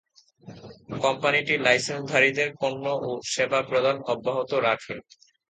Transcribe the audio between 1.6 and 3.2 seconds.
লাইসেন্সধারীদের পণ্য ও